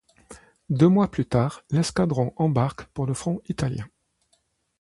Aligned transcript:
Deux 0.71 0.87
mois 0.87 1.11
plus 1.11 1.27
tard, 1.27 1.63
l'escadron 1.69 2.33
embarque 2.37 2.85
pour 2.85 3.05
le 3.05 3.13
Front 3.13 3.39
italien. 3.47 3.87